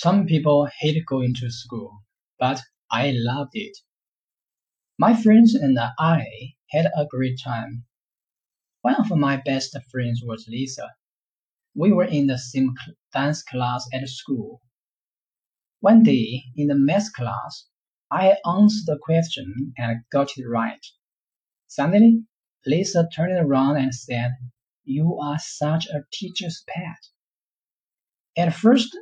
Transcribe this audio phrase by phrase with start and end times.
[0.00, 2.04] Some people hate going to school,
[2.38, 3.76] but I loved it.
[4.96, 7.84] My friends and I had a great time.
[8.82, 10.94] One of my best friends was Lisa.
[11.74, 12.76] We were in the same
[13.12, 14.62] dance class at school.
[15.80, 17.66] One day in the math class,
[18.08, 20.86] I answered a question and got it right.
[21.66, 22.22] Suddenly,
[22.64, 24.30] Lisa turned around and said,
[24.84, 27.00] You are such a teacher's pet.
[28.36, 28.96] At first,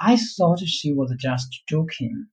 [0.00, 2.28] I thought she was just joking,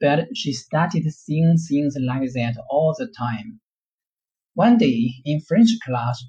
[0.00, 3.60] but she started saying things like that all the time.
[4.54, 6.24] One day in French class,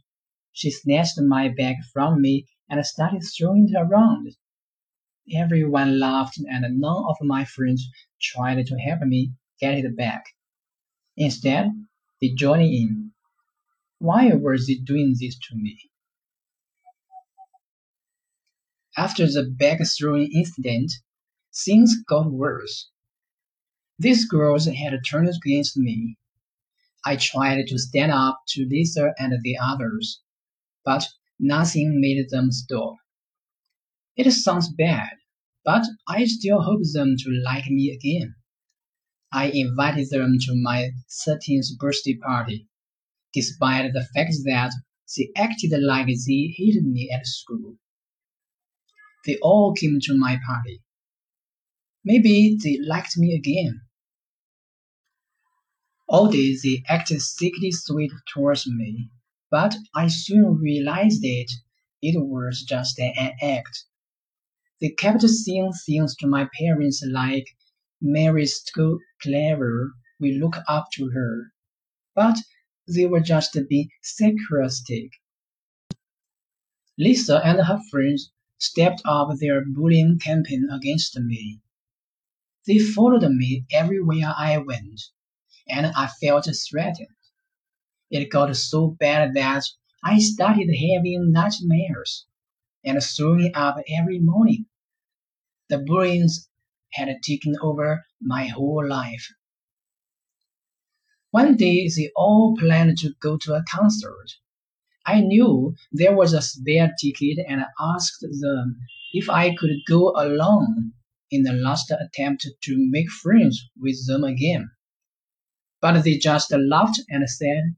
[0.53, 4.35] she snatched my bag from me and started throwing it around.
[5.33, 7.89] Everyone laughed, and none of my friends
[8.21, 10.23] tried to help me get it back.
[11.17, 11.71] Instead,
[12.21, 13.11] they joined in.
[13.99, 15.79] Why were they doing this to me?
[18.95, 20.91] After the throwing incident,
[21.65, 22.91] things got worse.
[23.97, 26.17] These girls had turned against me.
[27.05, 30.21] I tried to stand up to Lisa and the others,
[30.85, 31.07] but
[31.39, 32.97] nothing made them stop.
[34.15, 35.09] It sounds bad,
[35.65, 38.35] but I still hope them to like me again.
[39.31, 42.67] I invited them to my 13th birthday party,
[43.33, 44.71] despite the fact that
[45.17, 47.79] they acted like they hated me at school.
[49.25, 50.81] They all came to my party.
[52.03, 53.81] Maybe they liked me again.
[56.07, 59.09] All day they acted sickly sweet towards me,
[59.49, 61.49] but I soon realized that
[62.01, 63.85] it was just an act.
[64.81, 67.47] They kept saying things to my parents like,
[68.01, 71.53] Mary's too clever, we look up to her.
[72.13, 72.37] But
[72.87, 75.11] they were just being sarcastic.
[76.97, 81.59] Lisa and her friends stepped up their bullying campaign against me.
[82.65, 85.01] They followed me everywhere I went,
[85.67, 87.09] and I felt threatened.
[88.09, 89.65] It got so bad that
[90.03, 92.25] I started having nightmares
[92.85, 94.67] and throwing up every morning.
[95.69, 96.29] The bullying
[96.93, 99.33] had taken over my whole life.
[101.31, 104.35] One day they all planned to go to a concert.
[105.05, 108.79] I knew there was a spare ticket and I asked them
[109.11, 110.93] if I could go along
[111.29, 114.71] in the last attempt to make friends with them again.
[115.81, 117.75] But they just laughed and said,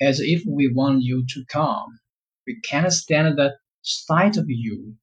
[0.00, 1.98] As if we want you to come.
[2.46, 4.96] We can't stand the sight of you.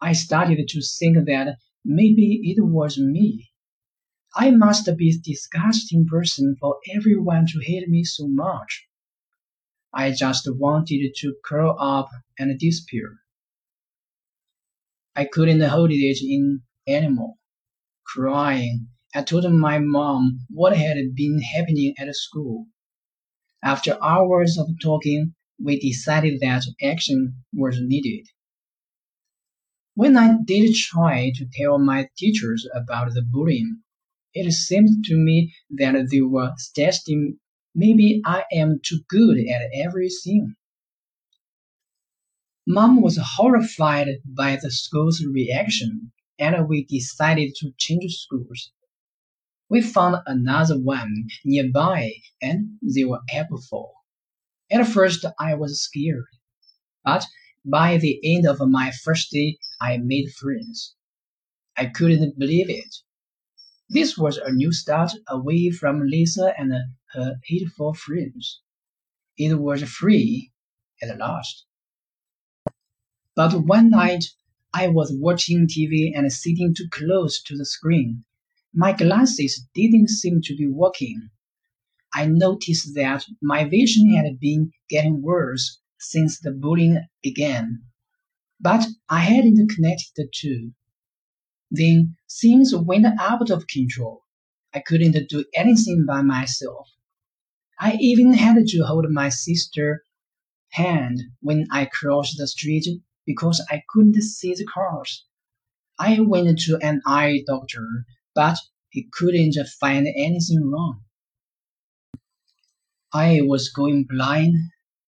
[0.00, 3.50] I started to think that maybe it was me.
[4.34, 8.86] I must be a disgusting person for everyone to hate me so much.
[9.92, 12.08] I just wanted to curl up
[12.38, 13.18] and disappear.
[15.16, 17.34] I couldn't hold it in anymore.
[18.06, 22.68] Crying, I told my mom what had been happening at school.
[23.62, 28.26] After hours of talking, we decided that action was needed.
[29.94, 33.82] When I did try to tell my teachers about the bullying,
[34.32, 37.40] it seemed to me that they were suggesting
[37.74, 40.56] maybe I am too good at everything.
[42.66, 48.70] Mom was horrified by the school's reaction, and we decided to change schools.
[49.70, 53.94] We found another one nearby, and they were helpful.
[54.70, 56.26] At first, I was scared,
[57.04, 57.26] but
[57.64, 60.96] by the end of my first day, I made friends.
[61.76, 62.96] I couldn't believe it.
[63.90, 66.72] This was a new start away from Lisa and
[67.12, 68.60] her hateful friends.
[69.36, 70.52] It was free
[71.02, 71.64] at last.
[73.34, 74.24] But one night,
[74.72, 78.24] I was watching TV and sitting too close to the screen.
[78.72, 81.30] My glasses didn't seem to be working.
[82.14, 87.82] I noticed that my vision had been getting worse since the bullying began,
[88.60, 90.72] but I hadn't connected the two.
[91.70, 94.22] Then things went out of control.
[94.74, 96.88] I couldn't do anything by myself.
[97.82, 100.00] I even had to hold my sister's
[100.72, 102.86] hand when I crossed the street
[103.24, 105.24] because I couldn't see the cars.
[105.98, 108.04] I went to an eye doctor,
[108.34, 108.58] but
[108.90, 111.04] he couldn't find anything wrong.
[113.14, 114.56] I was going blind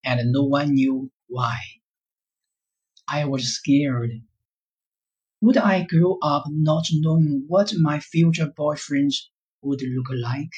[0.03, 1.59] and no one knew why.
[3.07, 4.13] I was scared.
[5.43, 9.13] Would I grow up not knowing what my future boyfriend
[9.61, 10.53] would look like?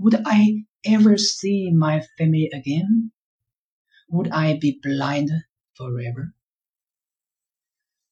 [0.00, 3.12] Would I ever see my family again?
[4.08, 5.30] Would I be blind
[5.76, 6.34] forever?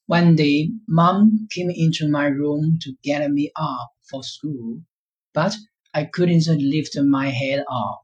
[0.07, 4.83] One day, Mom came into my room to get me up for school,
[5.33, 5.57] but
[5.95, 8.03] I couldn't lift my head up.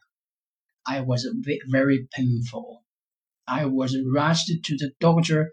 [0.86, 1.28] I was
[1.68, 2.84] very painful.
[3.48, 5.52] I was rushed to the doctor.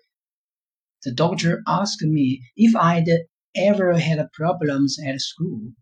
[1.04, 3.10] The doctor asked me if I'd
[3.56, 5.74] ever had problems at school.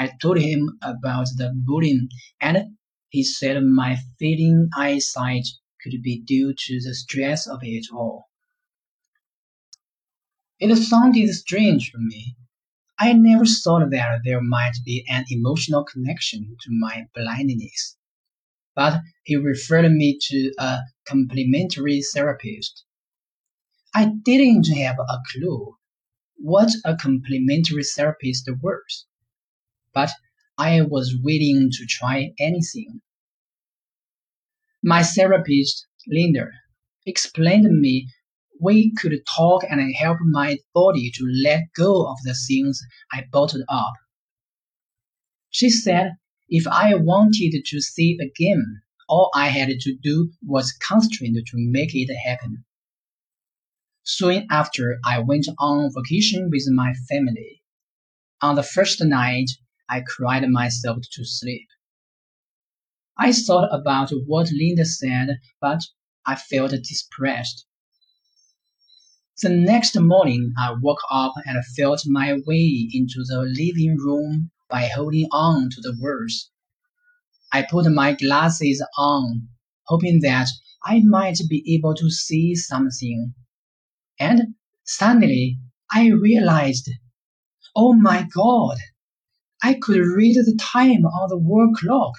[0.00, 2.08] I told him about the bullying,
[2.40, 2.76] and
[3.08, 5.48] he said my fading eyesight
[5.82, 8.30] could be due to the stress of it all.
[10.60, 12.36] It sounded strange to me.
[13.00, 17.96] I never thought that there might be an emotional connection to my blindness.
[18.76, 20.78] But he referred me to a
[21.08, 22.84] complementary therapist.
[23.92, 25.76] I didn't have a clue
[26.36, 29.06] what a complementary therapist was,
[29.94, 30.10] but
[30.56, 33.00] I was willing to try anything.
[34.82, 36.48] My therapist, Linda,
[37.06, 38.08] explained to me
[38.60, 42.80] we could talk and help my body to let go of the things
[43.12, 43.94] I bottled up.
[45.50, 46.16] She said
[46.48, 51.94] if I wanted to see again, all I had to do was concentrate to make
[51.94, 52.64] it happen.
[54.02, 57.62] Soon after, I went on vacation with my family.
[58.40, 59.50] On the first night,
[59.88, 61.68] I cried myself to sleep.
[63.18, 65.82] I thought about what Linda said, but
[66.26, 67.66] I felt depressed.
[69.40, 74.88] The next morning I woke up and felt my way into the living room by
[74.88, 76.50] holding on to the walls.
[77.52, 79.48] I put my glasses on,
[79.86, 80.48] hoping that
[80.84, 83.34] I might be able to see something.
[84.20, 85.58] And suddenly
[85.90, 86.90] I realized,
[87.74, 88.76] oh my God,
[89.62, 92.14] I could read the time on the wall clock.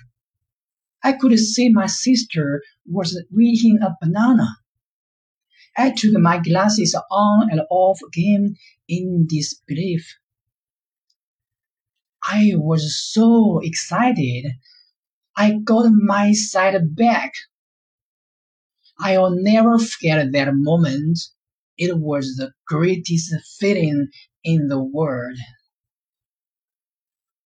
[1.03, 4.57] I could see my sister was eating a banana.
[5.77, 8.55] I took my glasses on and off again
[8.87, 10.17] in disbelief.
[12.23, 14.53] I was so excited.
[15.37, 17.33] I got my sight back.
[18.99, 21.19] I'll never forget that moment.
[21.77, 24.09] It was the greatest feeling
[24.43, 25.37] in the world.